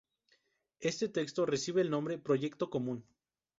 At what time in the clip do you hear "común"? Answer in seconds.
2.71-3.05